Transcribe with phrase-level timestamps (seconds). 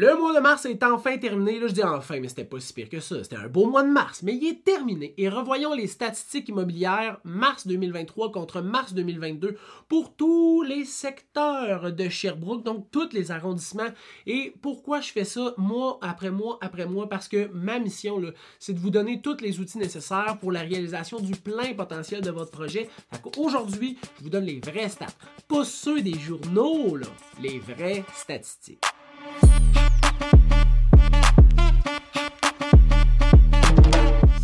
[0.00, 1.58] Le mois de mars est enfin terminé.
[1.58, 3.20] Là, je dis enfin, mais c'était pas si pire que ça.
[3.24, 5.12] C'était un beau mois de mars, mais il est terminé.
[5.16, 9.56] Et revoyons les statistiques immobilières mars 2023 contre mars 2022
[9.88, 13.92] pour tous les secteurs de Sherbrooke, donc tous les arrondissements.
[14.28, 17.08] Et pourquoi je fais ça mois après mois après mois?
[17.08, 18.22] Parce que ma mission,
[18.60, 22.30] c'est de vous donner tous les outils nécessaires pour la réalisation du plein potentiel de
[22.30, 22.88] votre projet.
[23.36, 25.06] Aujourd'hui, je vous donne les vrais stats.
[25.48, 26.96] Pas ceux des journaux,
[27.42, 28.84] les vraies statistiques.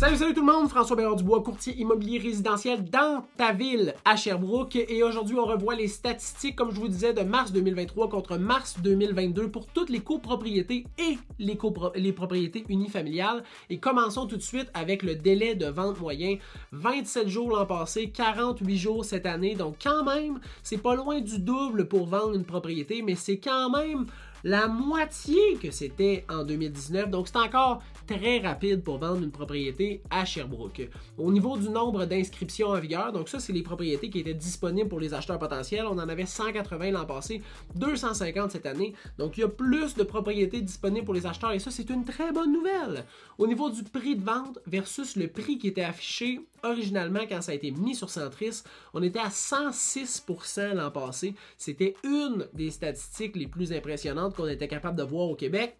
[0.00, 4.16] Salut, salut tout le monde, François Bérard Dubois, courtier immobilier résidentiel dans ta ville à
[4.16, 4.74] Sherbrooke.
[4.74, 8.76] Et aujourd'hui, on revoit les statistiques, comme je vous disais, de mars 2023 contre mars
[8.82, 13.44] 2022 pour toutes les copropriétés et les, propriétés unifamiliales.
[13.68, 16.38] Et commençons tout de suite avec le délai de vente moyen.
[16.72, 19.54] 27 jours l'an passé, 48 jours cette année.
[19.54, 23.68] Donc quand même, c'est pas loin du double pour vendre une propriété, mais c'est quand
[23.68, 24.06] même
[24.44, 27.10] la moitié que c'était en 2019.
[27.10, 30.88] Donc, c'est encore très rapide pour vendre une propriété à Sherbrooke.
[31.18, 34.88] Au niveau du nombre d'inscriptions en vigueur, donc ça, c'est les propriétés qui étaient disponibles
[34.88, 35.86] pour les acheteurs potentiels.
[35.86, 37.42] On en avait 180 l'an passé,
[37.76, 38.94] 250 cette année.
[39.18, 42.04] Donc, il y a plus de propriétés disponibles pour les acheteurs et ça, c'est une
[42.04, 43.04] très bonne nouvelle.
[43.38, 47.52] Au niveau du prix de vente versus le prix qui était affiché originalement quand ça
[47.52, 51.34] a été mis sur Centris, on était à 106% l'an passé.
[51.56, 55.78] C'était une des statistiques les plus impressionnantes qu'on était capable de voir au Québec.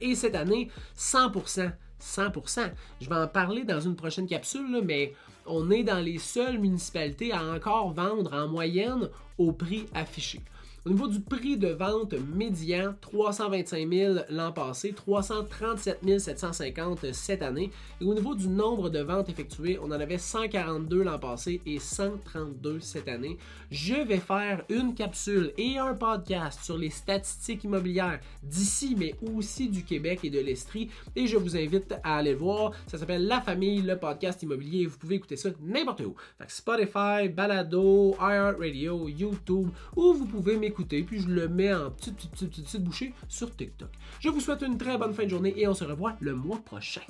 [0.00, 1.72] Et cette année, 100%.
[2.00, 2.72] 100%.
[3.00, 5.14] Je vais en parler dans une prochaine capsule, mais
[5.46, 10.40] on est dans les seules municipalités à encore vendre en moyenne au prix affiché.
[10.84, 17.70] Au niveau du prix de vente médian, 325 000 l'an passé, 337 750 cette année.
[18.00, 21.78] Et au niveau du nombre de ventes effectuées, on en avait 142 l'an passé et
[21.78, 23.38] 132 cette année.
[23.70, 29.68] Je vais faire une capsule et un podcast sur les statistiques immobilières d'ici, mais aussi
[29.68, 30.90] du Québec et de l'Estrie.
[31.14, 32.72] Et je vous invite à aller voir.
[32.88, 34.86] Ça s'appelle La Famille, le podcast immobilier.
[34.86, 36.16] Vous pouvez écouter ça n'importe où.
[36.48, 42.16] Spotify, Balado, iHeartRadio, YouTube, ou vous pouvez m'écouter écouter, puis je le mets en petite,
[42.16, 43.90] petite, petite, petite bouchée sur TikTok.
[44.20, 46.60] Je vous souhaite une très bonne fin de journée et on se revoit le mois
[46.64, 47.02] prochain.